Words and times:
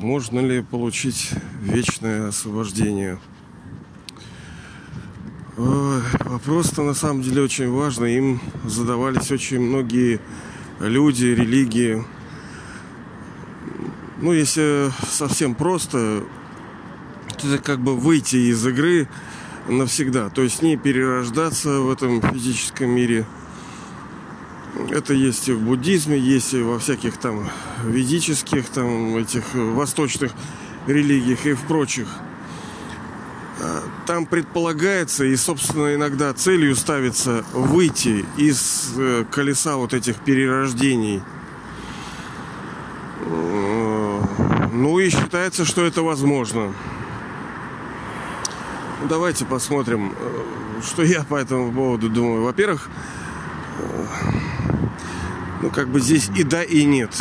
Можно 0.00 0.40
ли 0.40 0.62
получить 0.62 1.30
вечное 1.60 2.28
освобождение? 2.28 3.18
Вопрос-то 5.58 6.82
на 6.82 6.94
самом 6.94 7.20
деле 7.20 7.42
очень 7.42 7.70
важный. 7.70 8.16
Им 8.16 8.40
задавались 8.64 9.30
очень 9.30 9.60
многие 9.60 10.18
люди, 10.80 11.26
религии. 11.26 12.02
Ну, 14.22 14.32
если 14.32 14.90
совсем 15.06 15.54
просто, 15.54 16.24
то 17.36 17.48
это 17.48 17.62
как 17.62 17.80
бы 17.80 17.94
выйти 17.94 18.36
из 18.36 18.66
игры 18.66 19.06
навсегда. 19.68 20.30
То 20.30 20.40
есть 20.40 20.62
не 20.62 20.78
перерождаться 20.78 21.80
в 21.80 21.90
этом 21.90 22.22
физическом 22.22 22.88
мире. 22.88 23.26
Это 24.90 25.14
есть 25.14 25.48
и 25.48 25.52
в 25.52 25.60
буддизме, 25.60 26.18
есть 26.18 26.52
и 26.52 26.62
во 26.62 26.78
всяких 26.78 27.16
там 27.16 27.48
ведических, 27.84 28.68
там 28.68 29.16
этих 29.16 29.54
восточных 29.54 30.32
религиях 30.86 31.46
и 31.46 31.52
в 31.52 31.60
прочих– 31.62 32.08
там 34.06 34.26
предполагается 34.26 35.24
и, 35.24 35.36
собственно, 35.36 35.94
иногда 35.94 36.32
целью 36.32 36.74
ставится 36.74 37.44
выйти 37.52 38.24
из 38.36 38.92
э, 38.96 39.24
колеса 39.30 39.76
вот 39.76 39.94
этих 39.94 40.16
перерождений. 40.16 41.22
Э, 43.20 44.20
ну 44.72 44.98
и 44.98 45.10
считается, 45.10 45.64
что 45.64 45.84
это 45.84 46.02
возможно. 46.02 46.72
Давайте 49.08 49.44
посмотрим, 49.44 50.12
э, 50.18 50.80
что 50.82 51.02
я 51.02 51.22
по 51.22 51.36
этому 51.36 51.72
поводу 51.72 52.08
думаю. 52.08 52.42
Во-первых, 52.42 52.88
ну 55.62 55.70
как 55.70 55.88
бы 55.88 56.00
здесь 56.00 56.30
и 56.36 56.42
да, 56.42 56.62
и 56.62 56.84
нет. 56.84 57.16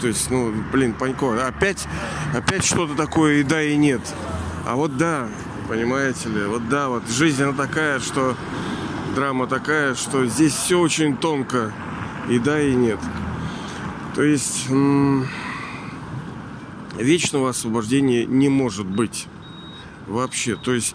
То 0.00 0.08
есть, 0.08 0.30
ну, 0.30 0.52
блин, 0.72 0.92
Панько, 0.92 1.46
опять, 1.46 1.86
опять 2.34 2.64
что-то 2.64 2.94
такое 2.94 3.36
и 3.36 3.42
да, 3.42 3.62
и 3.62 3.76
нет. 3.76 4.02
А 4.66 4.76
вот 4.76 4.96
да, 4.98 5.28
Понимаете 5.68 6.28
ли? 6.28 6.44
Вот 6.44 6.68
да, 6.68 6.88
вот 6.88 7.08
жизнь 7.08 7.42
она 7.42 7.52
такая, 7.52 7.98
что 7.98 8.36
драма 9.16 9.48
такая, 9.48 9.96
что 9.96 10.24
здесь 10.26 10.52
все 10.52 10.78
очень 10.78 11.16
тонко. 11.16 11.72
И 12.28 12.38
да, 12.38 12.60
и 12.60 12.72
нет. 12.74 13.00
То 14.14 14.22
есть 14.22 14.68
вечного 16.96 17.50
освобождения 17.50 18.26
не 18.26 18.48
может 18.48 18.86
быть 18.86 19.26
вообще. 20.06 20.54
То 20.54 20.72
есть 20.72 20.94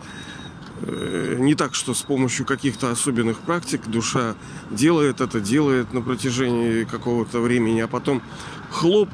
не 0.82 1.56
так, 1.56 1.76
что 1.76 1.94
с 1.94 2.02
помощью 2.02 2.46
каких-то 2.46 2.92
особенных 2.92 3.40
практик 3.40 3.86
душа 3.88 4.36
делает 4.70 5.22
это, 5.22 5.40
делает 5.40 5.94
на 5.94 6.02
протяжении 6.02 6.84
какого-то 6.84 7.40
времени, 7.40 7.82
а 7.82 7.88
потом 7.88 8.22
хлоп 8.70 9.10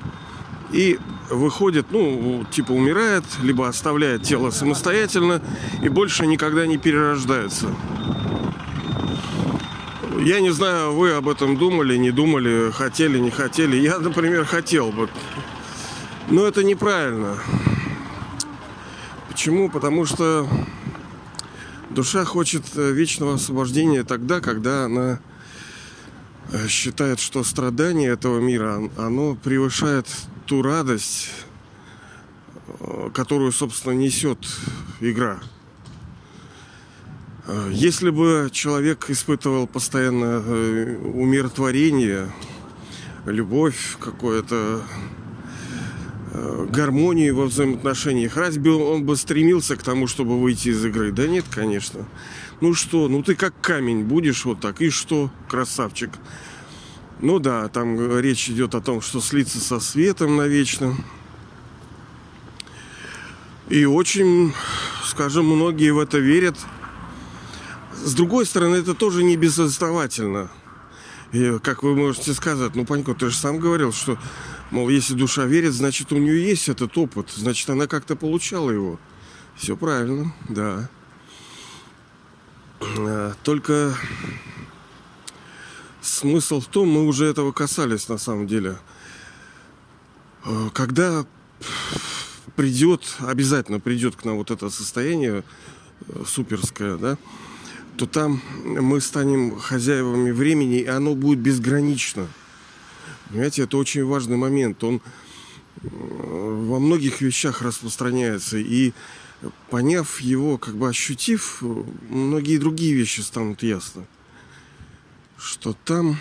и 0.71 0.99
выходит, 1.29 1.87
ну, 1.91 2.45
типа 2.51 2.71
умирает, 2.71 3.23
либо 3.41 3.67
оставляет 3.67 4.23
тело 4.23 4.51
самостоятельно 4.51 5.41
и 5.81 5.89
больше 5.89 6.25
никогда 6.25 6.65
не 6.65 6.77
перерождается. 6.77 7.67
Я 10.19 10.39
не 10.39 10.49
знаю, 10.49 10.93
вы 10.93 11.11
об 11.11 11.29
этом 11.29 11.57
думали, 11.57 11.95
не 11.95 12.11
думали, 12.11 12.71
хотели, 12.71 13.19
не 13.19 13.29
хотели. 13.29 13.77
Я, 13.77 13.99
например, 13.99 14.45
хотел 14.45 14.91
бы. 14.91 15.09
Но 16.29 16.45
это 16.45 16.63
неправильно. 16.63 17.37
Почему? 19.29 19.69
Потому 19.69 20.05
что 20.05 20.47
душа 21.89 22.25
хочет 22.25 22.63
э, 22.75 22.91
вечного 22.91 23.35
освобождения 23.35 24.03
тогда, 24.03 24.39
когда 24.39 24.85
она 24.85 25.19
э, 26.51 26.67
считает, 26.67 27.19
что 27.19 27.43
страдание 27.43 28.11
этого 28.11 28.39
мира, 28.39 28.89
оно 28.97 29.35
превышает 29.35 30.07
ту 30.45 30.61
радость, 30.61 31.29
э, 32.67 33.09
которую, 33.13 33.51
собственно, 33.51 33.93
несет 33.93 34.39
игра. 34.99 35.39
Если 37.71 38.09
бы 38.09 38.49
человек 38.51 39.09
испытывал 39.09 39.67
постоянно 39.67 40.39
умиротворение, 41.13 42.29
любовь, 43.25 43.95
какое-то 44.01 44.81
гармонию 46.69 47.35
во 47.35 47.45
взаимоотношениях, 47.45 48.37
разве 48.37 48.71
он 48.71 49.03
бы 49.03 49.15
стремился 49.15 49.75
к 49.75 49.83
тому, 49.83 50.07
чтобы 50.07 50.39
выйти 50.39 50.69
из 50.69 50.83
игры? 50.85 51.11
Да 51.11 51.27
нет, 51.27 51.45
конечно. 51.49 52.05
Ну 52.61 52.73
что, 52.73 53.07
ну 53.07 53.23
ты 53.23 53.35
как 53.35 53.53
камень 53.61 54.03
будешь 54.03 54.45
вот 54.45 54.59
так, 54.59 54.81
и 54.81 54.89
что, 54.89 55.31
красавчик? 55.47 56.11
Ну 57.19 57.39
да, 57.39 57.67
там 57.67 58.19
речь 58.19 58.49
идет 58.49 58.75
о 58.75 58.81
том, 58.81 59.01
что 59.01 59.21
слиться 59.21 59.59
со 59.59 59.79
светом 59.79 60.37
навечно. 60.37 60.95
И 63.69 63.85
очень, 63.85 64.53
скажем, 65.05 65.45
многие 65.45 65.91
в 65.91 65.99
это 65.99 66.19
верят. 66.19 66.57
С 67.93 68.13
другой 68.13 68.45
стороны, 68.45 68.75
это 68.75 68.93
тоже 68.93 69.23
не 69.23 69.35
безосновательно. 69.35 70.49
И, 71.33 71.57
как 71.61 71.83
вы 71.83 71.95
можете 71.95 72.33
сказать, 72.33 72.75
ну, 72.75 72.85
Панько, 72.85 73.13
ты 73.13 73.29
же 73.29 73.35
сам 73.35 73.59
говорил, 73.59 73.91
что, 73.91 74.17
мол, 74.71 74.89
если 74.89 75.13
душа 75.13 75.45
верит, 75.45 75.73
значит, 75.73 76.11
у 76.11 76.17
нее 76.17 76.45
есть 76.47 76.69
этот 76.69 76.97
опыт, 76.97 77.29
значит, 77.35 77.69
она 77.69 77.87
как-то 77.87 78.15
получала 78.15 78.71
его. 78.71 78.99
Все 79.55 79.75
правильно, 79.75 80.33
да. 80.49 80.89
А, 82.79 83.33
только 83.43 83.95
смысл 86.01 86.61
в 86.61 86.67
том, 86.67 86.89
мы 86.89 87.05
уже 87.05 87.25
этого 87.25 87.51
касались 87.51 88.07
на 88.09 88.17
самом 88.17 88.47
деле. 88.47 88.77
Э, 90.45 90.69
когда 90.73 91.25
придет, 92.55 93.17
обязательно 93.19 93.79
придет 93.79 94.15
к 94.15 94.25
нам 94.25 94.37
вот 94.37 94.51
это 94.51 94.69
состояние 94.69 95.43
э, 96.07 96.23
суперское, 96.25 96.97
да, 96.97 97.17
то 97.97 98.05
там 98.05 98.41
мы 98.63 99.01
станем 99.01 99.57
хозяевами 99.57 100.31
времени, 100.31 100.79
и 100.79 100.85
оно 100.85 101.15
будет 101.15 101.39
безгранично. 101.39 102.27
Понимаете, 103.29 103.63
это 103.63 103.77
очень 103.77 104.05
важный 104.05 104.37
момент. 104.37 104.83
Он 104.83 104.95
э, 104.95 105.87
во 105.89 106.79
многих 106.79 107.21
вещах 107.21 107.61
распространяется. 107.61 108.57
И 108.57 108.93
поняв 109.69 110.19
его, 110.21 110.57
как 110.57 110.75
бы 110.75 110.89
ощутив, 110.89 111.61
многие 112.09 112.57
другие 112.57 112.93
вещи 112.93 113.21
станут 113.21 113.63
ясны 113.63 114.05
что 115.37 115.73
там, 115.85 116.17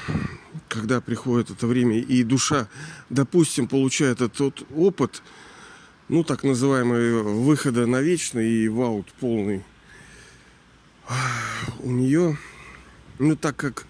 когда 0.68 1.00
приходит 1.00 1.50
это 1.50 1.66
время, 1.66 1.98
и 1.98 2.22
душа, 2.22 2.68
допустим, 3.08 3.66
получает 3.66 4.20
этот 4.20 4.62
опыт, 4.74 5.22
ну, 6.08 6.22
так 6.22 6.44
называемый 6.44 7.22
выхода 7.22 7.86
на 7.86 8.00
вечный 8.00 8.48
и 8.48 8.68
ваут 8.68 9.06
полный, 9.14 9.64
у 11.80 11.90
нее, 11.90 12.38
ну, 13.18 13.36
так 13.36 13.56
как, 13.56 13.86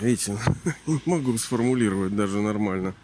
видите, 0.00 0.38
не 0.86 1.00
могу 1.06 1.36
сформулировать 1.38 2.14
даже 2.14 2.40
нормально, 2.40 2.94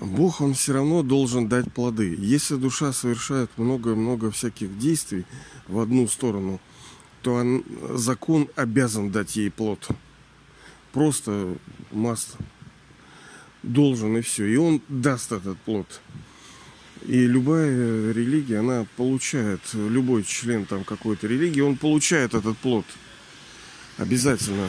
Бог, 0.00 0.40
он 0.40 0.54
все 0.54 0.74
равно 0.74 1.02
должен 1.02 1.48
дать 1.48 1.72
плоды. 1.72 2.14
Если 2.18 2.54
душа 2.54 2.92
совершает 2.92 3.50
много-много 3.56 4.30
всяких 4.30 4.78
действий 4.78 5.24
в 5.66 5.80
одну 5.80 6.06
сторону– 6.06 6.60
то 7.22 7.34
он, 7.34 7.64
закон 7.94 8.48
обязан 8.54 9.10
дать 9.10 9.36
ей 9.36 9.50
плод. 9.50 9.88
Просто 10.92 11.56
маст 11.90 12.36
должен 13.62 14.16
и 14.16 14.20
все. 14.20 14.46
И 14.46 14.56
он 14.56 14.80
даст 14.88 15.32
этот 15.32 15.58
плод. 15.58 16.00
И 17.06 17.26
любая 17.26 18.12
религия, 18.12 18.58
она 18.58 18.86
получает, 18.96 19.60
любой 19.72 20.24
член 20.24 20.64
там 20.64 20.84
какой-то 20.84 21.26
религии, 21.26 21.60
он 21.60 21.76
получает 21.76 22.34
этот 22.34 22.56
плод. 22.58 22.84
Обязательно. 23.96 24.68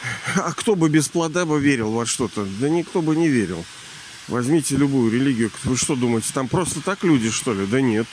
А 0.36 0.52
кто 0.52 0.74
бы 0.74 0.88
без 0.88 1.08
плода 1.08 1.44
бы 1.44 1.60
верил 1.60 1.92
во 1.92 2.06
что-то? 2.06 2.46
Да 2.60 2.68
никто 2.68 3.02
бы 3.02 3.16
не 3.16 3.28
верил. 3.28 3.64
Возьмите 4.28 4.76
любую 4.76 5.10
религию. 5.10 5.50
Вы 5.64 5.76
что 5.76 5.96
думаете, 5.96 6.28
там 6.34 6.48
просто 6.48 6.80
так 6.80 7.02
люди, 7.02 7.30
что 7.30 7.54
ли? 7.54 7.66
Да 7.66 7.80
нет. 7.80 8.06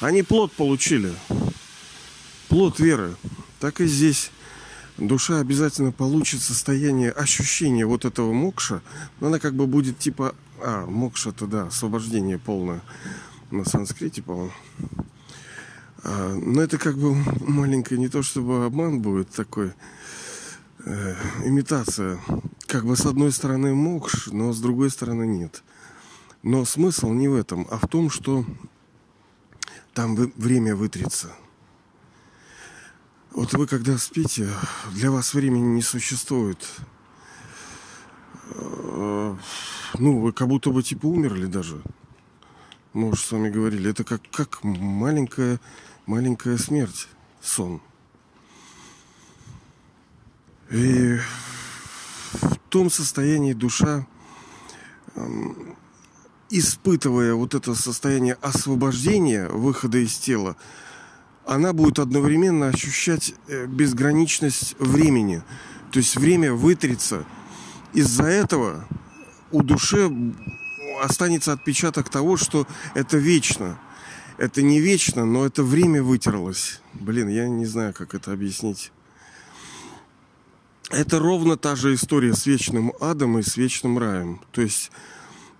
Они 0.00 0.22
плод 0.22 0.52
получили 0.52 1.12
плод 2.50 2.80
веры, 2.80 3.14
так 3.60 3.80
и 3.80 3.86
здесь 3.86 4.32
душа 4.98 5.38
обязательно 5.38 5.92
получит 5.92 6.42
состояние 6.42 7.12
ощущения 7.12 7.86
вот 7.86 8.04
этого 8.04 8.32
мокша, 8.32 8.82
но 9.20 9.28
она 9.28 9.38
как 9.38 9.54
бы 9.54 9.66
будет 9.66 9.98
типа, 9.98 10.34
а, 10.60 10.84
мокша-то 10.84 11.46
да, 11.46 11.68
освобождение 11.68 12.38
полное 12.38 12.82
на 13.52 13.64
санскрите, 13.64 14.22
по-моему. 14.22 14.52
А, 16.02 16.34
но 16.34 16.60
это 16.60 16.76
как 16.76 16.98
бы 16.98 17.14
маленькое, 17.46 18.00
не 18.00 18.08
то 18.08 18.22
чтобы 18.22 18.64
обман 18.64 19.00
будет 19.00 19.30
такой, 19.30 19.72
э, 20.84 21.14
имитация. 21.44 22.20
Как 22.66 22.84
бы 22.84 22.96
с 22.96 23.06
одной 23.06 23.32
стороны 23.32 23.74
мокш, 23.74 24.28
но 24.28 24.52
с 24.52 24.60
другой 24.60 24.90
стороны 24.90 25.26
нет. 25.26 25.62
Но 26.42 26.64
смысл 26.64 27.10
не 27.10 27.28
в 27.28 27.34
этом, 27.34 27.66
а 27.70 27.78
в 27.78 27.86
том, 27.88 28.10
что 28.10 28.44
там 29.94 30.14
время 30.14 30.74
вытрется– 30.76 31.32
вот 33.32 33.52
вы 33.54 33.68
когда 33.68 33.96
спите, 33.96 34.48
для 34.92 35.10
вас 35.12 35.34
времени 35.34 35.76
не 35.76 35.82
существует. 35.82 36.58
ну, 38.56 39.38
вы 39.98 40.32
как 40.32 40.48
будто 40.48 40.70
бы 40.70 40.82
типа 40.82 41.06
умерли 41.06 41.46
даже. 41.46 41.80
Мы 42.92 43.08
уже 43.08 43.22
с 43.22 43.30
вами 43.30 43.48
говорили, 43.48 43.88
это 43.88 44.02
как, 44.02 44.20
как 44.32 44.64
маленькая, 44.64 45.60
маленькая 46.06 46.58
смерть, 46.58 47.06
сон. 47.40 47.80
И 50.70 51.18
в 52.32 52.56
том 52.68 52.90
состоянии 52.90 53.52
душа, 53.54 54.06
испытывая 56.48 57.34
вот 57.34 57.54
это 57.54 57.74
состояние 57.74 58.36
освобождения, 58.40 59.48
выхода 59.48 59.98
из 59.98 60.16
тела, 60.16 60.56
она 61.44 61.72
будет 61.72 61.98
одновременно 61.98 62.68
ощущать 62.68 63.34
э, 63.48 63.66
безграничность 63.66 64.76
времени. 64.78 65.42
То 65.90 65.98
есть 65.98 66.16
время 66.16 66.52
вытрется. 66.52 67.24
Из-за 67.92 68.24
этого 68.24 68.86
у 69.50 69.64
души 69.64 70.12
останется 71.02 71.52
отпечаток 71.52 72.08
того, 72.08 72.36
что 72.36 72.68
это 72.94 73.16
вечно. 73.16 73.80
Это 74.38 74.62
не 74.62 74.80
вечно, 74.80 75.24
но 75.24 75.44
это 75.44 75.64
время 75.64 76.02
вытерлось. 76.02 76.80
Блин, 76.92 77.28
я 77.28 77.48
не 77.48 77.66
знаю, 77.66 77.92
как 77.92 78.14
это 78.14 78.32
объяснить. 78.32 78.92
Это 80.90 81.20
ровно 81.20 81.56
та 81.56 81.76
же 81.76 81.94
история 81.94 82.34
с 82.34 82.46
вечным 82.46 82.92
адом 83.00 83.38
и 83.38 83.42
с 83.42 83.56
вечным 83.56 83.96
раем. 83.96 84.40
То 84.50 84.60
есть 84.60 84.90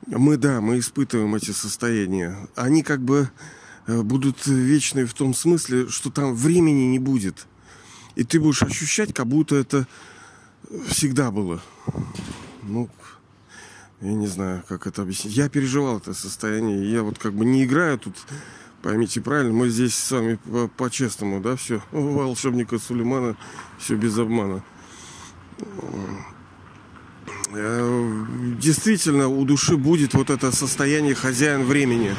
мы, 0.08 0.36
да, 0.36 0.60
мы 0.60 0.80
испытываем 0.80 1.36
эти 1.36 1.52
состояния. 1.52 2.36
Они 2.56 2.82
как 2.82 3.00
бы 3.00 3.30
э, 3.86 4.02
будут 4.02 4.44
вечные 4.48 5.06
в 5.06 5.14
том 5.14 5.32
смысле, 5.32 5.88
что 5.88 6.10
там 6.10 6.34
времени 6.34 6.86
не 6.86 6.98
будет. 6.98 7.46
И 8.16 8.24
ты 8.24 8.40
будешь 8.40 8.64
ощущать, 8.64 9.14
как 9.14 9.28
будто 9.28 9.54
это 9.54 9.86
всегда 10.88 11.30
было. 11.30 11.62
Ну, 12.64 12.90
я 14.00 14.12
не 14.12 14.26
знаю, 14.26 14.64
как 14.68 14.88
это 14.88 15.02
объяснить. 15.02 15.36
Я 15.36 15.48
переживал 15.48 15.98
это 15.98 16.12
состояние. 16.12 16.90
Я 16.90 17.04
вот 17.04 17.20
как 17.20 17.34
бы 17.34 17.44
не 17.44 17.62
играю 17.62 18.00
тут, 18.00 18.16
поймите 18.82 19.20
правильно, 19.20 19.52
мы 19.52 19.68
здесь 19.68 19.94
с 19.94 20.10
вами 20.10 20.40
по-честному, 20.76 21.40
да, 21.40 21.54
все. 21.54 21.80
волшебника 21.92 22.80
Сулеймана, 22.80 23.36
все 23.78 23.94
без 23.94 24.18
обмана. 24.18 24.64
Э, 27.52 28.24
действительно, 28.60 29.28
у 29.28 29.44
души 29.44 29.76
будет 29.76 30.14
вот 30.14 30.30
это 30.30 30.52
состояние 30.52 31.14
хозяин 31.14 31.64
времени. 31.64 32.14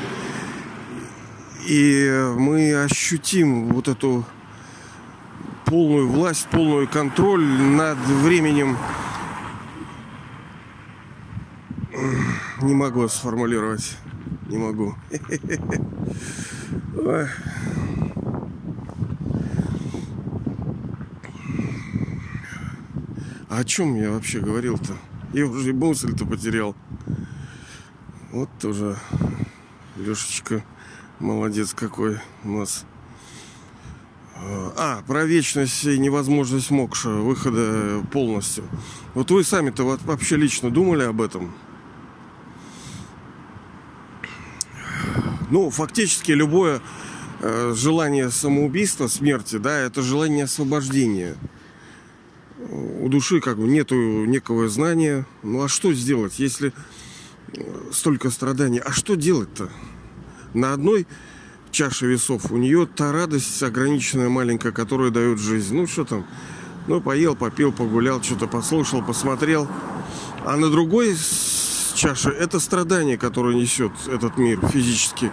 И 1.68 2.34
мы 2.38 2.84
ощутим 2.84 3.70
вот 3.70 3.88
эту 3.88 4.26
полную 5.66 6.08
власть, 6.08 6.48
полный 6.52 6.88
контроль 6.88 7.46
над 7.46 8.00
временем 8.00 8.78
Не 12.62 12.76
могу 12.76 13.08
сформулировать. 13.08 13.98
Не 14.48 14.58
могу. 14.58 14.96
А 23.52 23.58
о 23.58 23.64
чем 23.66 23.96
я 23.96 24.12
вообще 24.12 24.40
говорил-то? 24.40 24.96
Я 25.34 25.46
уже 25.46 25.74
мысль-то 25.74 26.26
потерял. 26.26 26.74
Вот 28.32 28.50
тоже 28.62 28.96
Лешечка 29.98 30.64
молодец 31.20 31.74
какой 31.74 32.18
у 32.46 32.50
нас. 32.50 32.86
А, 34.38 35.04
про 35.06 35.26
вечность 35.26 35.84
и 35.84 36.00
невозможность 36.00 36.72
мокша, 36.72 37.10
выхода 37.10 38.02
полностью. 38.14 38.64
Вот 39.16 39.30
вы 39.32 39.44
сами-то 39.44 39.84
вообще 39.84 40.38
лично 40.38 40.72
думали 40.72 41.04
об 41.04 41.22
этом? 41.22 41.54
Ну, 45.50 45.70
фактически 45.72 46.32
любое 46.32 46.80
э, 47.42 47.74
желание 47.76 48.32
самоубийства, 48.32 49.08
смерти, 49.08 49.58
да, 49.58 49.78
это 49.78 50.02
желание 50.02 50.46
освобождения. 50.46 51.36
У 52.72 53.10
души 53.10 53.42
как 53.42 53.58
бы 53.58 53.68
нету 53.68 53.96
некого 53.96 54.70
знания. 54.70 55.26
Ну 55.44 55.62
а 55.62 55.68
что 55.68 55.94
сделать, 55.94 56.40
если 56.40 56.72
э, 57.54 57.62
столько 57.92 58.30
страданий? 58.30 58.80
А 58.80 58.92
что 58.92 59.16
делать-то? 59.16 59.70
На 60.54 60.74
одной 60.74 61.06
чаше 61.72 62.06
весов 62.06 62.50
у 62.52 62.58
нее 62.58 62.88
та 62.88 63.12
радость 63.12 63.62
ограниченная 63.62 64.30
маленькая, 64.30 64.72
которую 64.72 65.12
дает 65.12 65.40
жизнь. 65.40 65.76
Ну 65.76 65.86
что 65.86 66.06
там? 66.06 66.26
Ну, 66.88 67.02
поел, 67.02 67.36
попил, 67.36 67.72
погулял, 67.72 68.24
что-то 68.24 68.48
послушал, 68.48 69.04
посмотрел. 69.04 69.68
А 70.46 70.56
на 70.56 70.70
другой 70.70 71.16
чаши– 71.94 72.30
это 72.40 72.60
страдание, 72.60 73.18
которое 73.18 73.56
несет 73.56 73.92
этот 74.08 74.38
мир 74.38 74.66
физически. 74.68 75.32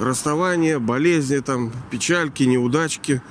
Расставание, 0.00 0.78
болезни, 0.78 1.38
там, 1.38 1.72
печальки, 1.90 2.44
неудачки. 2.44 3.22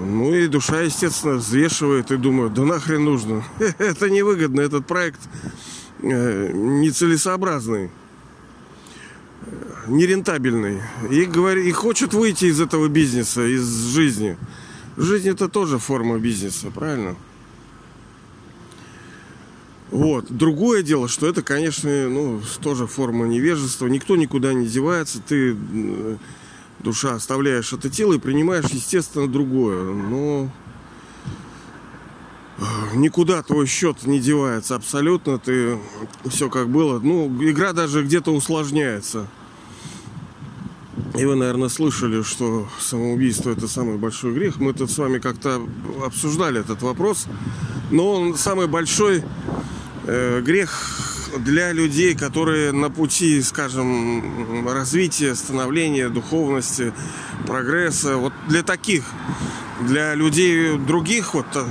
Ну 0.00 0.34
и 0.34 0.48
душа, 0.48 0.80
естественно, 0.80 1.34
взвешивает 1.34 2.10
и 2.10 2.16
думает, 2.16 2.54
да 2.54 2.64
нахрен 2.64 3.04
нужно. 3.04 3.44
это 3.78 4.08
невыгодно, 4.08 4.62
этот 4.62 4.86
проект 4.86 5.20
э, 6.02 6.52
нецелесообразный, 6.54 7.90
нерентабельный. 9.86 10.80
И, 11.10 11.24
говорит, 11.24 11.66
и 11.66 11.72
хочет 11.72 12.14
выйти 12.14 12.46
из 12.46 12.60
этого 12.62 12.88
бизнеса, 12.88 13.46
из 13.46 13.66
жизни. 13.88 14.38
Жизнь 14.96 15.28
это 15.28 15.48
тоже 15.48 15.78
форма 15.78 16.18
бизнеса, 16.18 16.70
правильно? 16.70 17.14
Вот. 19.90 20.26
Другое 20.30 20.82
дело, 20.82 21.08
что 21.08 21.28
это, 21.28 21.42
конечно, 21.42 22.08
ну, 22.08 22.40
тоже 22.62 22.86
форма 22.86 23.26
невежества. 23.26 23.86
Никто 23.86 24.16
никуда 24.16 24.54
не 24.54 24.66
девается. 24.66 25.20
Ты, 25.20 25.54
э, 25.54 26.16
душа, 26.82 27.14
оставляешь 27.14 27.72
это 27.72 27.88
тело 27.90 28.14
и 28.14 28.18
принимаешь, 28.18 28.66
естественно, 28.70 29.28
другое. 29.28 29.92
Но 29.92 30.50
э, 32.58 32.62
никуда 32.96 33.42
твой 33.42 33.66
счет 33.66 34.06
не 34.06 34.20
девается 34.20 34.74
абсолютно. 34.74 35.38
Ты 35.38 35.78
все 36.26 36.48
как 36.48 36.68
было. 36.68 36.98
Ну, 36.98 37.28
игра 37.42 37.72
даже 37.72 38.02
где-то 38.02 38.32
усложняется. 38.32 39.28
И 41.18 41.24
вы, 41.24 41.34
наверное, 41.34 41.68
слышали, 41.68 42.22
что 42.22 42.68
самоубийство 42.78 43.50
это 43.50 43.68
самый 43.68 43.96
большой 43.96 44.32
грех. 44.32 44.58
Мы 44.58 44.72
тут 44.72 44.90
с 44.90 44.98
вами 44.98 45.18
как-то 45.18 45.60
обсуждали 46.04 46.60
этот 46.60 46.82
вопрос. 46.82 47.26
Но 47.90 48.12
он 48.12 48.36
самый 48.36 48.68
большой 48.68 49.24
Э, 50.12 50.40
грех 50.40 50.70
для 51.38 51.72
людей, 51.72 52.14
которые 52.14 52.72
на 52.72 52.90
пути, 52.90 53.42
скажем, 53.42 54.68
развития, 54.68 55.34
становления, 55.34 56.08
духовности, 56.08 56.92
прогресса. 57.46 58.16
Вот 58.16 58.32
для 58.48 58.62
таких, 58.62 59.04
для 59.80 60.14
людей 60.14 60.76
других, 60.78 61.34
вот, 61.34 61.46
э, 61.54 61.64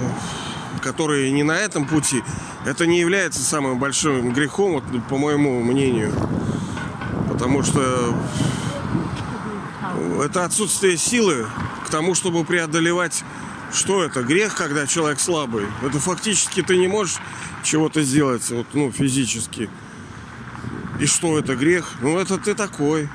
которые 0.81 1.31
не 1.31 1.43
на 1.43 1.57
этом 1.57 1.85
пути, 1.85 2.23
это 2.65 2.85
не 2.85 2.99
является 2.99 3.41
самым 3.41 3.79
большим 3.79 4.33
грехом, 4.33 4.73
вот, 4.73 4.83
по 5.07 5.17
моему 5.17 5.61
мнению. 5.61 6.13
Потому 7.29 7.63
что 7.63 8.15
это 10.23 10.45
отсутствие 10.45 10.97
силы 10.97 11.47
к 11.85 11.89
тому, 11.89 12.15
чтобы 12.15 12.43
преодолевать 12.43 13.23
что 13.73 14.03
это? 14.03 14.23
Грех, 14.23 14.55
когда 14.55 14.87
человек 14.87 15.19
слабый. 15.19 15.65
Это 15.83 15.99
фактически 15.99 16.61
ты 16.61 16.77
не 16.77 16.87
можешь 16.87 17.17
чего-то 17.63 18.01
сделать, 18.01 18.49
вот, 18.49 18.67
ну, 18.73 18.91
физически. 18.91 19.69
И 20.99 21.05
что 21.05 21.39
это 21.39 21.55
грех? 21.55 21.93
Ну, 22.01 22.17
это 22.17 22.37
ты 22.37 22.55
такой. 22.55 23.09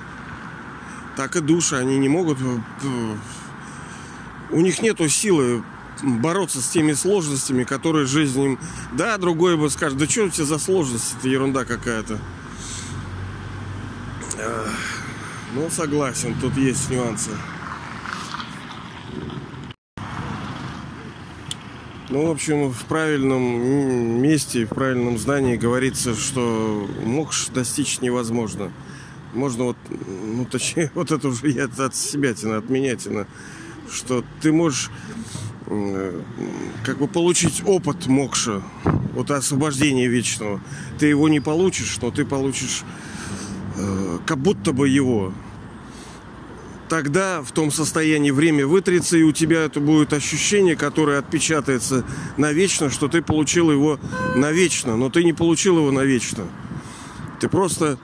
Так 1.17 1.37
и 1.37 1.41
души, 1.41 1.77
они 1.77 1.99
не 1.99 2.09
могут... 2.09 2.39
Э, 2.41 3.17
у 4.51 4.61
них 4.61 4.81
нету 4.81 5.09
силы 5.09 5.63
бороться 6.03 6.61
с 6.61 6.69
теми 6.69 6.93
сложностями, 6.93 7.65
которые 7.65 8.07
жизнь 8.07 8.41
им... 8.41 8.59
Да, 8.93 9.17
другой 9.19 9.57
бы 9.57 9.71
скажет, 9.71 9.99
да 9.99 10.07
что 10.07 10.25
у 10.25 10.29
тебя 10.29 10.45
за 10.45 10.59
сложности? 10.59 11.17
Это 11.19 11.29
ерунда 11.29 11.65
какая-то. 11.65 12.19
Ну, 15.55 15.71
согласен, 15.71 16.35
тут 16.41 16.57
есть 16.57 16.91
нюансы. 16.91 17.31
Ну, 22.15 22.29
в 22.29 22.31
общем, 22.31 22.71
в 22.71 22.85
правильном 22.85 23.43
месте, 24.23 24.67
в 24.67 24.69
правильном 24.69 25.19
здании 25.19 25.57
говорится, 25.57 26.15
что 26.15 26.89
мокш 27.05 27.49
достичь 27.49 28.01
невозможно. 28.03 28.71
Можно 29.33 29.65
вот, 29.65 29.77
ну, 29.89 30.45
точнее, 30.45 30.93
вот 30.95 31.11
это 31.11 31.27
уже 31.27 31.49
я 31.49 31.65
от 31.65 31.97
себя 31.97 32.33
тяна, 32.33 32.59
от 32.59 32.71
меня 32.71 32.95
тяна, 32.95 33.27
что 33.91 34.23
ты 34.41 34.53
можешь 34.53 34.93
как 36.85 36.99
бы 36.99 37.09
получить 37.09 37.65
опыт 37.67 38.07
мокша, 38.07 38.63
вот 39.13 39.33
освобождения 39.33 40.07
вечного. 40.07 40.61
Ты 41.01 41.07
его 41.07 41.29
не 41.29 41.41
получишь, 41.41 41.99
но 42.01 42.13
ты 42.13 42.25
получишь 42.25 42.85
э, 43.77 44.19
как 44.25 44.39
будто 44.39 44.73
бы 44.73 44.89
его 44.89 45.35
тогда 46.89 47.43
в 47.43 47.53
том 47.53 47.71
состоянии 47.71 48.31
время 48.31 48.67
вытрется, 48.67 49.17
и 49.17 49.23
у 49.23 49.33
тебя 49.33 49.63
это 49.63 49.81
будет 49.81 50.13
ощущение, 50.13 50.77
которое 50.77 51.19
отпечатается 51.19 52.05
навечно, 52.37 52.91
что 52.91 53.09
ты 53.09 53.23
получил 53.23 53.71
его 53.71 53.99
навечно, 54.37 54.97
но 54.97 55.11
ты 55.11 55.25
не 55.25 55.33
получил 55.33 55.79
его 55.79 55.91
навечно. 55.91 56.45
Ты 57.41 57.49
просто 57.49 57.99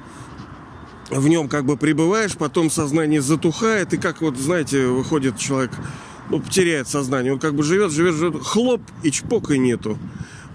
в 1.10 1.28
нем 1.28 1.48
как 1.48 1.64
бы 1.64 1.76
пребываешь, 1.76 2.36
потом 2.36 2.70
сознание 2.70 3.20
затухает, 3.20 3.92
и 3.94 3.96
как 3.96 4.20
вот, 4.20 4.36
знаете, 4.36 4.86
выходит 4.86 5.38
человек, 5.38 5.72
ну, 6.30 6.40
теряет 6.40 6.88
сознание. 6.88 7.32
Он 7.32 7.38
как 7.38 7.54
бы 7.54 7.62
живет, 7.62 7.92
живет, 7.92 8.14
живет, 8.14 8.42
хлоп, 8.42 8.82
и 9.02 9.10
чпока 9.10 9.56
нету. 9.56 9.98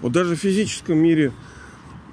Вот 0.00 0.12
даже 0.12 0.36
в 0.36 0.38
физическом 0.38 0.98
мире 0.98 1.32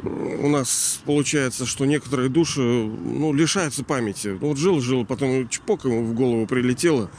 у 0.04 0.50
нас 0.50 1.00
получается, 1.06 1.66
что 1.66 1.86
некоторые 1.86 2.30
души, 2.30 2.62
ну, 2.62 3.34
лишаются 3.34 3.84
памяти. 3.84 4.38
Вот 4.40 4.58
жил, 4.58 4.82
жил, 4.82 5.06
потом 5.06 5.48
чпок 5.48 5.86
ему 5.86 6.04
в 6.04 6.14
голову 6.14 6.46
прилетело, 6.46 7.10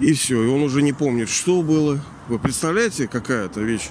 и 0.00 0.12
все, 0.14 0.42
и 0.42 0.48
он 0.48 0.62
уже 0.62 0.82
не 0.82 0.92
помнит, 0.92 1.28
что 1.28 1.62
было. 1.62 2.02
Вы 2.28 2.38
представляете, 2.38 3.08
какая 3.08 3.46
это 3.46 3.60
вещь? 3.60 3.90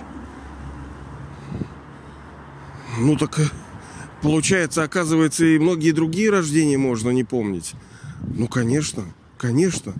Ну, 2.98 3.16
так 3.16 3.40
получается, 4.22 4.84
оказывается, 4.84 5.46
и 5.46 5.60
многие 5.60 5.92
другие 5.92 6.30
рождения 6.30 6.78
можно 6.78 7.12
не 7.12 7.24
помнить. 7.24 7.74
Ну, 8.22 8.48
конечно, 8.48 9.04
конечно. 9.38 9.94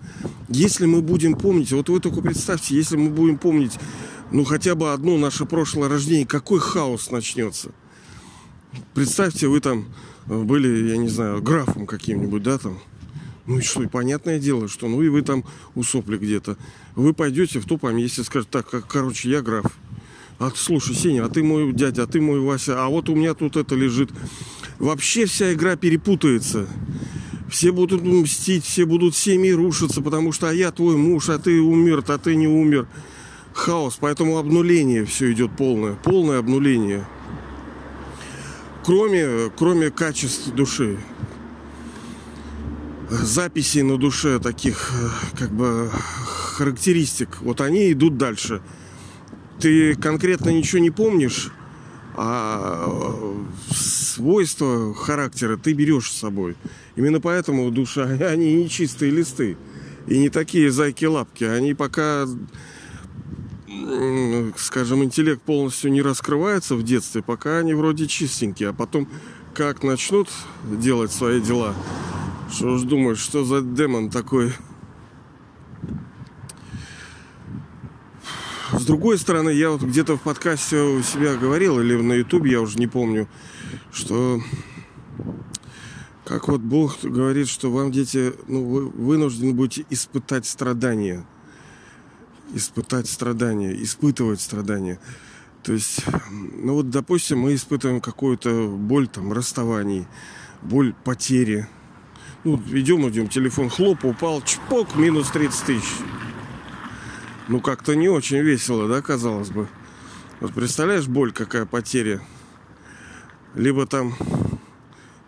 Если 0.50 0.86
мы 0.86 1.02
будем 1.02 1.36
помнить, 1.36 1.72
вот 1.72 1.90
вы 1.90 2.00
только 2.00 2.22
представьте, 2.22 2.76
если 2.76 2.98
мы 2.98 3.10
будем 3.10 3.38
помнить, 3.38 3.78
ну, 4.32 4.44
хотя 4.44 4.76
бы 4.76 4.92
одно 4.94 5.18
наше 5.18 5.46
прошлое 5.46 5.90
рождение, 5.90 6.26
какой 6.26 6.60
хаос 6.60 7.12
начнется. 7.12 7.72
Представьте, 8.94 9.48
вы 9.48 9.60
там 9.60 9.86
были, 10.26 10.90
я 10.90 10.98
не 10.98 11.10
знаю, 11.10 11.42
графом 11.42 11.86
каким-нибудь, 11.86 12.44
да, 12.44 12.58
там. 12.58 12.80
Ну 13.48 13.58
и 13.58 13.62
что, 13.62 13.84
и 13.84 13.88
понятное 13.88 14.40
дело, 14.40 14.68
что 14.68 14.88
ну 14.88 15.02
и 15.02 15.10
вы 15.10 15.24
там 15.24 15.44
усопли 15.76 16.18
где-то. 16.18 16.58
Вы 16.96 17.14
пойдете 17.14 17.60
в 17.60 17.66
то 17.66 17.78
поместье, 17.78 18.24
скажете, 18.24 18.52
так, 18.52 18.70
как, 18.70 18.88
короче, 18.88 19.30
я 19.30 19.42
граф. 19.42 19.66
А 20.40 20.52
слушай, 20.56 20.96
Сеня, 20.96 21.26
а 21.26 21.30
ты 21.30 21.44
мой 21.44 21.72
дядя, 21.74 22.04
а 22.04 22.08
ты 22.08 22.22
мой 22.22 22.40
Вася, 22.40 22.84
а 22.84 22.88
вот 22.90 23.10
у 23.10 23.16
меня 23.16 23.34
тут 23.34 23.58
это 23.58 23.76
лежит. 23.76 24.10
Вообще 24.80 25.26
вся 25.26 25.54
игра 25.54 25.76
перепутается. 25.76 26.68
Все 27.50 27.72
будут 27.72 28.02
мстить, 28.04 28.64
все 28.64 28.86
будут 28.86 29.16
семьи 29.16 29.52
рушиться, 29.52 30.02
потому 30.02 30.32
что 30.32 30.50
а 30.50 30.54
я 30.54 30.72
твой 30.72 30.96
муж, 30.96 31.30
а 31.30 31.38
ты 31.38 31.60
умер, 31.60 32.04
а 32.08 32.18
ты 32.18 32.36
не 32.36 32.48
умер. 32.48 32.88
Хаос, 33.54 33.98
поэтому 34.00 34.38
обнуление 34.38 35.06
все 35.06 35.32
идет 35.32 35.52
полное, 35.58 35.94
полное 35.94 36.40
обнуление. 36.40 37.06
Кроме, 38.84 39.52
кроме 39.56 39.92
качеств 39.92 40.54
души. 40.54 40.98
Записей 43.10 43.82
на 43.82 43.98
душе 43.98 44.40
таких, 44.40 44.92
как 45.38 45.52
бы, 45.52 45.90
характеристик. 46.56 47.42
Вот 47.42 47.60
они 47.62 47.92
идут 47.92 48.18
дальше 48.18 48.62
ты 49.62 49.96
конкретно 49.96 50.50
ничего 50.50 50.80
не 50.80 50.90
помнишь, 50.90 51.52
а 52.16 52.92
свойства 53.74 54.94
характера 54.94 55.56
ты 55.56 55.74
берешь 55.74 56.12
с 56.12 56.20
собой. 56.20 56.56
Именно 56.96 57.22
поэтому 57.22 57.70
душа, 57.72 58.04
они 58.30 58.56
не 58.56 58.70
чистые 58.70 59.12
листы. 59.12 59.56
И 60.08 60.18
не 60.18 60.30
такие 60.30 60.72
зайки-лапки. 60.72 61.44
Они 61.44 61.76
пока, 61.76 62.26
скажем, 64.58 65.04
интеллект 65.04 65.42
полностью 65.42 65.92
не 65.92 66.02
раскрывается 66.02 66.76
в 66.76 66.84
детстве, 66.84 67.22
пока 67.22 67.58
они 67.58 67.74
вроде 67.74 68.08
чистенькие. 68.08 68.70
А 68.70 68.74
потом, 68.74 69.08
как 69.54 69.84
начнут 69.84 70.30
делать 70.64 71.12
свои 71.12 71.42
дела, 71.42 71.76
что 72.52 72.78
ж 72.78 72.84
думаешь, 72.84 73.20
что 73.20 73.44
за 73.44 73.62
демон 73.62 74.10
такой 74.10 74.54
С 78.74 78.86
другой 78.86 79.20
стороны, 79.20 79.50
я 79.50 79.70
вот 79.70 79.82
где-то 79.82 80.18
в 80.18 80.22
подкасте 80.22 80.82
у 80.82 81.02
себя 81.04 81.36
говорил, 81.36 81.80
или 81.80 81.94
на 81.96 82.14
ютубе, 82.14 82.52
я 82.52 82.62
уже 82.62 82.80
не 82.80 82.88
помню, 82.88 83.28
что 83.92 84.42
как 86.26 86.48
вот 86.48 86.62
Бог 86.62 86.98
говорит, 87.04 87.50
что 87.50 87.70
вам, 87.70 87.92
дети, 87.92 88.34
ну, 88.48 88.64
вы 88.64 88.88
вынуждены 88.88 89.54
будете 89.54 89.86
испытать 89.90 90.46
страдания. 90.46 91.26
Испытать 92.54 93.08
страдания, 93.08 93.72
испытывать 93.82 94.42
страдания. 94.42 95.00
То 95.64 95.74
есть, 95.74 96.04
ну 96.32 96.74
вот, 96.76 96.90
допустим, 96.90 97.40
мы 97.40 97.54
испытываем 97.56 98.02
какую-то 98.02 98.68
боль 98.68 99.08
там 99.08 99.32
расставаний, 99.32 100.08
боль 100.62 100.94
потери. 101.04 101.68
Ну, 102.44 102.62
идем, 102.72 103.08
идем, 103.08 103.28
телефон 103.28 103.70
хлоп, 103.70 104.04
упал, 104.04 104.42
чпок, 104.42 104.96
минус 104.96 105.30
30 105.30 105.66
тысяч. 105.66 105.90
Ну, 107.48 107.62
как-то 107.62 107.96
не 107.96 108.10
очень 108.10 108.40
весело, 108.40 108.88
да, 108.88 109.02
казалось 109.02 109.50
бы. 109.50 109.68
Вот 110.40 110.54
представляешь, 110.54 111.08
боль 111.08 111.32
какая 111.32 111.66
потеря. 111.66 112.22
Либо 113.54 113.86
там 113.86 114.16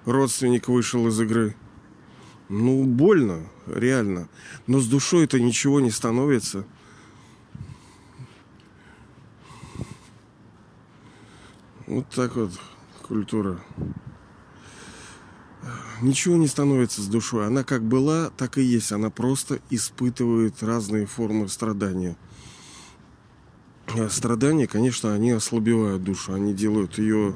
родственник 0.06 0.68
вышел 0.68 1.08
из 1.08 1.20
игры. 1.22 1.56
Ну, 2.50 2.84
больно, 2.84 3.48
реально. 3.68 4.28
Но 4.66 4.80
с 4.80 4.88
душой 4.88 5.26
это 5.26 5.40
ничего 5.40 5.80
не 5.80 5.92
становится. 5.92 6.66
Вот 11.94 12.10
так 12.10 12.36
вот 12.36 12.50
культура 13.04 13.60
ничего 16.02 16.38
не 16.38 16.48
становится 16.48 17.04
с 17.04 17.06
душой. 17.06 17.46
Она 17.46 17.64
как 17.64 17.84
была, 17.84 18.32
так 18.36 18.58
и 18.58 18.64
есть. 18.64 18.92
Она 18.92 19.12
просто 19.12 19.60
испытывает 19.70 20.64
разные 20.64 21.06
формы 21.06 21.48
страдания. 21.50 22.18
А 23.90 24.10
страдания, 24.10 24.66
конечно, 24.66 25.14
они 25.14 25.30
ослабевают 25.30 26.04
душу. 26.04 26.34
Они 26.34 26.56
делают 26.56 26.98
ее 26.98 27.36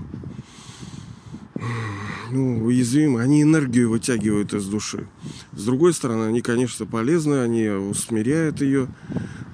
ну, 2.31 2.65
уязвимой. 2.65 3.23
Они 3.23 3.43
энергию 3.43 3.91
вытягивают 3.91 4.55
из 4.55 4.65
души. 4.65 5.07
С 5.51 5.65
другой 5.65 5.93
стороны, 5.93 6.23
они, 6.23 6.41
конечно, 6.41 6.87
полезны. 6.87 7.43
Они 7.43 7.67
усмиряют 7.67 8.61
ее. 8.61 8.87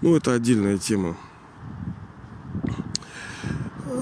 Ну, 0.02 0.16
это 0.16 0.32
отдельная 0.32 0.78
тема. 0.78 1.18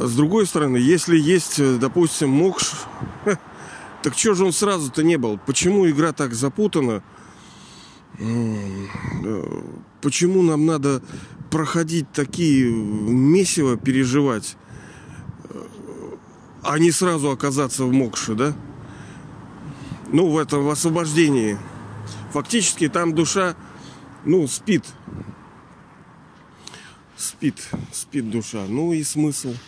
С 0.04 0.16
другой 0.16 0.48
стороны, 0.48 0.78
если 0.78 1.16
есть, 1.16 1.80
допустим, 1.80 2.30
мокш, 2.30 2.72
так 4.02 4.18
что 4.18 4.34
же 4.34 4.46
он 4.46 4.52
сразу-то 4.52 5.04
не 5.04 5.18
был? 5.18 5.38
Почему 5.38 5.88
игра 5.88 6.12
так 6.12 6.34
запутана? 6.34 7.04
Почему 10.02 10.42
нам 10.42 10.66
надо 10.66 11.04
проходить 11.52 12.12
такие 12.12 12.72
месиво, 12.72 13.78
переживать, 13.78 14.58
а 16.64 16.80
не 16.80 16.92
сразу 16.92 17.30
оказаться 17.30 17.86
в 17.86 17.92
мокше, 17.92 18.34
да? 18.34 18.56
Ну, 20.12 20.30
в 20.30 20.38
этом, 20.40 20.64
в 20.64 20.70
освобождении. 20.70 21.60
Фактически 22.34 22.90
там 22.90 23.14
душа, 23.14 23.56
ну, 24.26 24.48
спит. 24.48 24.84
Спит, 27.16 27.70
спит 27.92 28.32
душа. 28.32 28.66
Ну 28.68 28.94
и 28.94 29.04
смысл– 29.04 29.54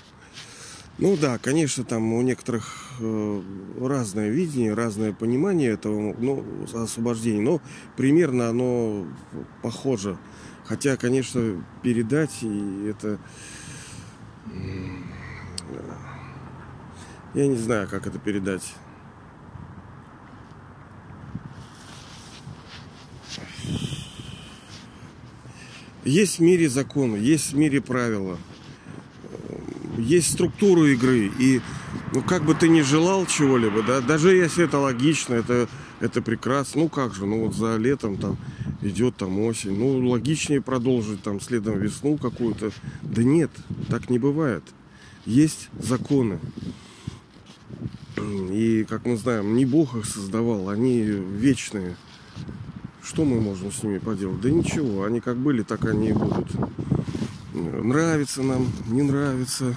ну 0.99 1.17
да, 1.17 1.39
конечно, 1.39 1.83
там 1.83 2.13
у 2.13 2.21
некоторых 2.21 2.91
э, 2.99 3.41
разное 3.81 4.29
видение, 4.29 4.75
разное 4.75 5.11
понимание 5.11 5.71
этого 5.71 6.15
ну, 6.19 6.45
освобождения, 6.73 7.41
но 7.41 7.61
примерно 7.97 8.49
оно 8.49 9.07
похоже. 9.63 10.19
Хотя, 10.65 10.95
конечно, 10.95 11.65
передать 11.81 12.43
и 12.43 12.85
это... 12.87 13.17
Я 17.33 17.47
не 17.47 17.55
знаю, 17.55 17.87
как 17.89 18.05
это 18.05 18.19
передать. 18.19 18.75
Есть 26.03 26.37
в 26.37 26.41
мире 26.41 26.69
законы, 26.69 27.15
есть 27.15 27.53
в 27.53 27.57
мире 27.57 27.81
правила– 27.81 28.37
есть 30.03 30.33
структура 30.33 30.87
игры, 30.91 31.31
и 31.39 31.61
ну 32.13 32.21
как 32.21 32.43
бы 32.43 32.53
ты 32.53 32.69
ни 32.69 32.81
желал 32.81 33.25
чего-либо, 33.25 33.83
да, 33.83 34.01
даже 34.01 34.35
если 34.35 34.65
это 34.65 34.79
логично, 34.79 35.35
это, 35.35 35.67
это 35.99 36.21
прекрасно, 36.21 36.81
ну 36.81 36.89
как 36.89 37.13
же, 37.13 37.25
ну 37.25 37.45
вот 37.45 37.55
за 37.55 37.77
летом 37.77 38.17
там 38.17 38.37
идет 38.81 39.15
там 39.15 39.39
осень, 39.39 39.77
ну 39.77 40.07
логичнее 40.09 40.61
продолжить 40.61 41.23
там 41.23 41.39
следом 41.39 41.79
весну 41.79 42.17
какую-то. 42.17 42.71
Да 43.01 43.23
нет, 43.23 43.51
так 43.89 44.09
не 44.09 44.19
бывает. 44.19 44.63
Есть 45.25 45.69
законы. 45.79 46.39
И, 48.51 48.85
как 48.87 49.05
мы 49.05 49.17
знаем, 49.17 49.55
не 49.55 49.65
Бог 49.65 49.95
их 49.95 50.05
создавал, 50.05 50.69
они 50.69 51.01
вечные. 51.01 51.95
Что 53.01 53.25
мы 53.25 53.41
можем 53.41 53.71
с 53.71 53.83
ними 53.83 53.97
поделать? 53.97 54.41
Да 54.41 54.49
ничего, 54.49 55.03
они 55.03 55.19
как 55.19 55.37
были, 55.37 55.63
так 55.63 55.85
они 55.85 56.09
и 56.09 56.13
будут. 56.13 56.47
Нравится 57.53 58.43
нам, 58.43 58.67
не 58.87 59.01
нравится. 59.01 59.75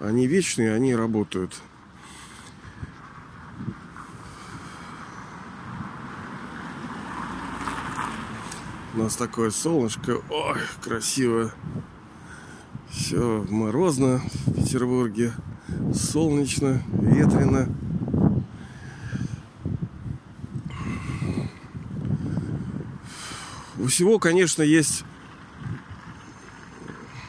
Они 0.00 0.28
вечные, 0.28 0.74
они 0.74 0.94
работают. 0.94 1.60
У 8.94 8.98
нас 8.98 9.16
такое 9.16 9.50
солнышко. 9.50 10.20
Ой, 10.30 10.58
красиво. 10.82 11.52
Все 12.88 13.44
морозно 13.48 14.20
в 14.46 14.54
Петербурге. 14.54 15.32
солнечно, 15.92 16.80
ветрено. 16.92 17.68
У 23.78 23.86
всего, 23.86 24.18
конечно, 24.20 24.62
есть 24.62 25.04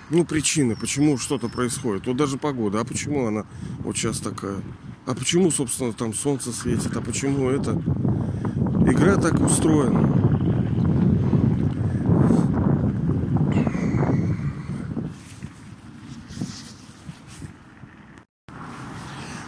ну, 0.10 0.26
причины, 0.26 0.76
почему 0.76 1.18
что-то 1.18 1.50
происходит. 1.50 2.08
Вот 2.08 2.18
даже 2.18 2.38
погода. 2.38 2.80
А 2.80 2.84
почему 2.84 3.28
она 3.28 3.46
вот 3.80 3.96
сейчас 3.96 4.20
такая? 4.20 4.58
А 5.06 5.14
почему, 5.14 5.52
собственно, 5.52 5.94
там 5.94 6.14
солнце 6.14 6.52
светит? 6.52 6.96
А 6.96 7.02
почему 7.02 7.50
это? 7.50 7.72
Игра 8.88 9.18
так 9.18 9.40
устроена. 9.40 10.20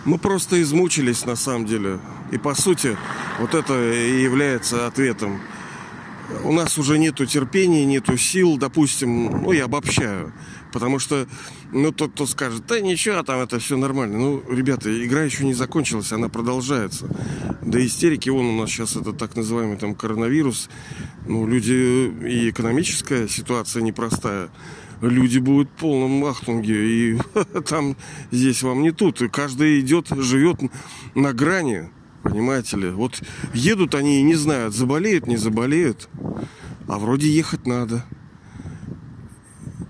Мы 0.06 0.18
просто 0.18 0.62
измучились 0.62 1.26
на 1.26 1.36
самом 1.36 1.66
деле. 1.66 2.00
И 2.32 2.38
по 2.38 2.54
сути, 2.54 2.98
вот 3.40 3.54
это 3.54 3.74
и 3.94 4.22
является 4.22 4.88
ответом. 4.88 5.40
У 6.44 6.52
нас 6.52 6.78
уже 6.78 6.98
нету 6.98 7.26
терпения, 7.26 7.86
нету 7.86 8.18
сил, 8.18 8.58
допустим, 8.58 9.44
ну 9.44 9.52
я 9.52 9.66
обобщаю. 9.66 10.34
Потому 10.72 11.00
что, 11.00 11.28
ну, 11.74 11.92
тот, 11.92 12.14
кто 12.14 12.26
скажет, 12.26 12.66
да 12.66 12.80
ничего, 12.80 13.22
там 13.24 13.40
это 13.40 13.60
все 13.60 13.78
нормально. 13.78 14.18
Ну, 14.18 14.44
ребята, 14.50 14.90
игра 15.06 15.24
еще 15.24 15.44
не 15.44 15.54
закончилась, 15.54 16.14
она 16.14 16.30
продолжается. 16.30 17.08
До 17.62 17.86
истерики, 17.86 18.30
вон 18.30 18.46
у 18.46 18.62
нас 18.62 18.70
сейчас 18.70 18.96
это 18.96 19.12
так 19.12 19.36
называемый 19.36 19.78
там 19.78 19.96
коронавирус. 19.96 20.70
Ну, 21.28 21.46
люди 21.46 21.74
и 22.26 22.50
экономическая 22.50 23.28
ситуация 23.28 23.82
непростая 23.82 24.50
люди 25.02 25.40
будут 25.40 25.70
в 25.70 25.80
полном 25.80 26.24
ахтунге. 26.26 26.76
И 26.76 27.18
там 27.68 27.98
здесь 28.32 28.64
вам 28.64 28.82
не 28.82 28.92
тут. 28.92 29.22
И 29.22 29.28
каждый 29.28 29.82
идет, 29.82 30.08
живет 30.10 30.60
на 31.16 31.34
грани. 31.34 31.90
Понимаете 32.24 32.78
ли? 32.78 32.90
Вот 32.90 33.22
едут 33.54 33.96
они 33.96 34.20
и 34.20 34.24
не 34.24 34.36
знают, 34.36 34.76
заболеют, 34.76 35.28
не 35.28 35.38
заболеют. 35.38 36.10
А 36.88 37.00
вроде 37.00 37.30
ехать 37.30 37.66
надо. 37.66 38.06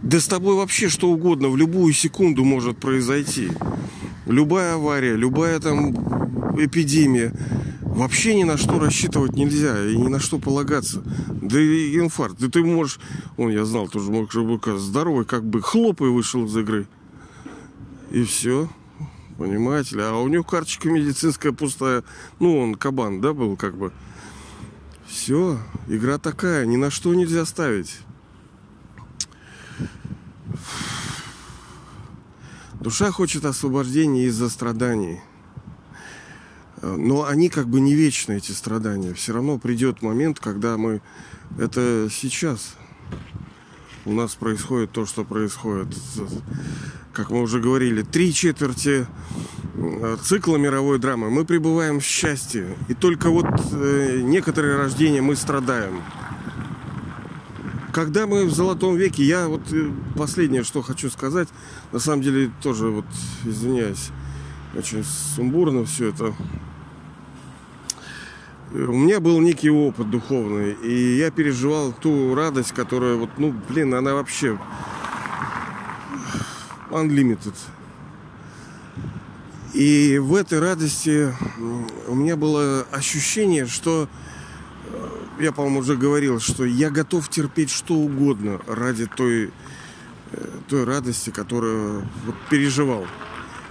Да 0.02 0.20
с 0.20 0.28
тобой 0.28 0.56
вообще 0.56 0.90
что 0.90 1.10
угодно 1.10 1.50
в 1.50 1.58
любую 1.58 1.94
секунду 1.94 2.44
может 2.44 2.78
произойти. 2.78 3.50
Любая 4.26 4.76
авария, 4.76 5.16
любая 5.16 5.60
там 5.60 5.94
эпидемия. 6.58 7.34
Вообще 7.82 8.36
ни 8.36 8.44
на 8.44 8.58
что 8.58 8.80
рассчитывать 8.80 9.34
нельзя 9.34 9.86
и 9.86 9.98
ни 9.98 10.08
на 10.08 10.20
что 10.20 10.40
полагаться. 10.40 11.04
Да 11.42 11.60
и 11.60 12.00
инфаркт. 12.00 12.40
Да 12.40 12.50
ты 12.50 12.64
можешь... 12.64 13.00
Он, 13.38 13.50
я 13.50 13.66
знал, 13.66 13.90
тоже 13.90 14.12
мог 14.12 14.34
быть 14.34 14.80
здоровый, 14.80 15.26
как 15.26 15.44
бы 15.44 15.62
хлоп 15.62 16.02
и 16.02 16.06
вышел 16.06 16.46
из 16.46 16.56
игры. 16.56 16.88
И 18.10 18.24
все. 18.24 18.70
Понимаете 19.42 19.96
ли? 19.96 20.04
А 20.04 20.14
у 20.14 20.28
него 20.28 20.44
карточка 20.44 20.88
медицинская 20.88 21.52
пустая. 21.52 22.04
Ну, 22.40 22.60
он 22.60 22.76
кабан, 22.76 23.22
да, 23.22 23.34
был 23.34 23.58
как 23.58 23.76
бы. 23.76 23.92
Все. 25.08 25.58
Игра 25.88 26.20
такая. 26.20 26.68
Ни 26.68 26.76
на 26.76 26.92
что 26.92 27.12
нельзя 27.16 27.44
ставить. 27.48 28.02
Душа 32.80 33.12
хочет 33.12 33.44
освобождения 33.44 34.26
из-за 34.26 34.48
страданий. 34.48 35.22
Но 36.84 37.26
они 37.26 37.50
как 37.50 37.68
бы 37.68 37.82
не 37.82 37.96
вечны, 37.96 38.34
эти 38.34 38.52
страдания. 38.52 39.16
Все 39.16 39.34
равно 39.34 39.58
придет 39.58 40.04
момент, 40.04 40.40
когда 40.40 40.78
мы... 40.78 41.02
Это 41.58 42.10
сейчас 42.12 42.76
у 44.06 44.14
нас 44.14 44.36
происходит 44.36 44.92
то, 44.92 45.06
что 45.06 45.24
происходит. 45.24 45.88
Как 47.14 47.30
мы 47.30 47.42
уже 47.42 47.60
говорили, 47.60 48.04
три 48.04 48.34
четверти 48.34 49.06
э, 49.76 50.18
цикла 50.24 50.56
мировой 50.56 50.98
драмы 50.98 51.30
мы 51.30 51.44
пребываем 51.46 52.00
в 52.00 52.04
счастье. 52.04 52.78
И 52.88 52.94
только 52.94 53.30
вот 53.30 53.46
э, 53.74 54.22
некоторые 54.24 54.78
рождения 54.78 55.22
мы 55.22 55.36
страдаем. 55.36 56.02
Когда 57.94 58.26
мы 58.26 58.46
в 58.46 58.54
золотом 58.54 58.96
веке, 58.96 59.24
я 59.24 59.50
вот 59.50 59.62
э, 59.74 59.92
последнее, 60.16 60.64
что 60.64 60.82
хочу 60.82 61.10
сказать, 61.10 61.50
на 61.92 62.00
самом 62.00 62.22
деле 62.22 62.50
тоже 62.64 62.88
вот, 62.88 63.06
извиняюсь, 63.44 64.10
очень 64.74 65.04
сумбурно 65.04 65.84
все 65.84 66.10
это. 66.10 66.34
У 68.74 68.94
меня 68.94 69.20
был 69.20 69.42
некий 69.42 69.70
опыт 69.70 70.10
духовный, 70.10 70.72
и 70.72 71.18
я 71.18 71.30
переживал 71.30 71.92
ту 71.92 72.34
радость, 72.34 72.72
которая 72.72 73.16
вот, 73.16 73.30
ну, 73.38 73.54
блин, 73.68 73.94
она 73.94 74.14
вообще 74.14 74.58
unlimited. 76.90 77.54
И 79.74 80.18
в 80.20 80.36
этой 80.36 80.60
радости 80.60 81.34
у 82.08 82.16
меня 82.16 82.38
было 82.38 82.88
ощущение, 82.92 83.66
что 83.66 84.08
э, 84.86 85.10
я, 85.42 85.52
по-моему, 85.52 85.80
уже 85.80 85.98
говорил, 85.98 86.40
что 86.40 86.64
я 86.64 86.90
готов 86.90 87.28
терпеть 87.28 87.72
что 87.72 87.96
угодно 87.96 88.62
ради 88.68 89.06
той, 89.06 89.52
э, 90.32 90.48
той 90.70 90.86
радости, 90.86 91.30
которую 91.30 92.08
вот 92.26 92.36
переживал. 92.50 93.06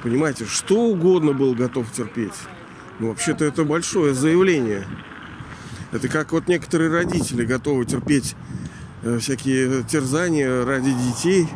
Понимаете, 0.02 0.44
что 0.44 0.78
угодно 0.78 1.32
был 1.32 1.54
готов 1.54 1.90
терпеть. 1.90 2.34
Ну, 3.00 3.08
вообще-то 3.08 3.46
это 3.46 3.64
большое 3.64 4.12
заявление. 4.12 4.86
Это 5.90 6.08
как 6.08 6.32
вот 6.32 6.48
некоторые 6.48 6.90
родители 6.90 7.46
готовы 7.46 7.86
терпеть 7.86 8.36
э, 9.02 9.18
всякие 9.18 9.82
терзания 9.84 10.66
ради 10.66 10.92
детей. 10.92 11.48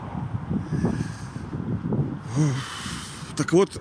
Так 3.36 3.52
вот, 3.52 3.78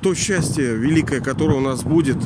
то 0.00 0.14
счастье 0.16 0.74
великое, 0.74 1.20
которое 1.20 1.58
у 1.58 1.60
нас 1.60 1.84
будет, 1.84 2.16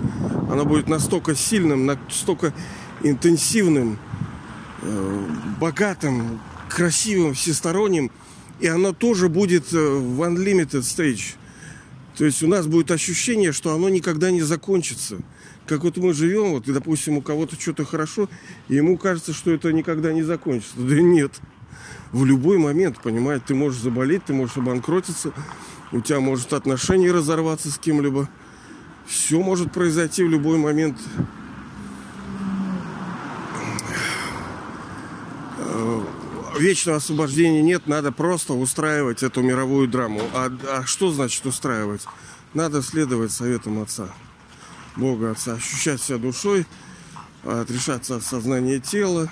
оно 0.50 0.64
будет 0.64 0.88
настолько 0.88 1.34
сильным, 1.34 1.84
настолько 1.84 2.54
интенсивным, 3.02 3.98
э, 4.80 5.26
богатым, 5.60 6.40
красивым, 6.70 7.34
всесторонним, 7.34 8.10
и 8.60 8.66
оно 8.66 8.94
тоже 8.94 9.28
будет 9.28 9.74
э, 9.74 9.76
в 9.76 10.22
unlimited 10.22 10.80
stage. 10.80 11.34
То 12.18 12.24
есть 12.24 12.42
у 12.42 12.48
нас 12.48 12.66
будет 12.66 12.90
ощущение, 12.90 13.52
что 13.52 13.72
оно 13.72 13.88
никогда 13.88 14.32
не 14.32 14.42
закончится. 14.42 15.18
Как 15.66 15.84
вот 15.84 15.98
мы 15.98 16.12
живем, 16.12 16.50
вот, 16.50 16.66
и, 16.66 16.72
допустим, 16.72 17.16
у 17.18 17.22
кого-то 17.22 17.54
что-то 17.58 17.84
хорошо, 17.84 18.28
и 18.68 18.74
ему 18.74 18.98
кажется, 18.98 19.32
что 19.32 19.52
это 19.52 19.72
никогда 19.72 20.12
не 20.12 20.24
закончится. 20.24 20.74
Да 20.78 21.00
нет. 21.00 21.40
В 22.10 22.24
любой 22.24 22.58
момент, 22.58 23.00
понимаете, 23.00 23.44
ты 23.48 23.54
можешь 23.54 23.80
заболеть, 23.80 24.24
ты 24.24 24.32
можешь 24.32 24.56
обанкротиться, 24.56 25.32
у 25.92 26.00
тебя 26.00 26.18
может 26.18 26.52
отношения 26.52 27.12
разорваться 27.12 27.70
с 27.70 27.78
кем-либо. 27.78 28.28
Все 29.06 29.40
может 29.40 29.72
произойти 29.72 30.24
в 30.24 30.28
любой 30.28 30.58
момент. 30.58 30.98
Вечного 36.58 36.98
освобождения 36.98 37.62
нет, 37.62 37.86
надо 37.86 38.12
просто 38.12 38.54
устраивать 38.54 39.22
эту 39.22 39.42
мировую 39.42 39.88
драму. 39.88 40.22
А, 40.34 40.50
а 40.68 40.84
что 40.84 41.10
значит 41.10 41.44
устраивать? 41.46 42.02
Надо 42.54 42.82
следовать 42.82 43.32
советам 43.32 43.80
Отца, 43.82 44.08
Бога 44.96 45.32
Отца, 45.32 45.54
ощущать 45.54 46.00
себя 46.00 46.18
душой, 46.18 46.66
отрешаться 47.44 48.16
от 48.16 48.22
сознания 48.22 48.80
тела, 48.80 49.30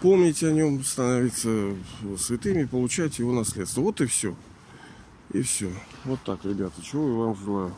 помнить 0.00 0.42
о 0.42 0.50
нем, 0.50 0.82
становиться 0.84 1.74
святыми, 2.18 2.64
получать 2.64 3.18
его 3.18 3.32
наследство. 3.32 3.80
Вот 3.82 4.00
и 4.00 4.06
все. 4.06 4.34
И 5.32 5.42
все. 5.42 5.70
Вот 6.04 6.20
так, 6.24 6.44
ребята, 6.44 6.82
чего 6.82 7.08
я 7.08 7.14
вам 7.14 7.36
желаю. 7.36 7.74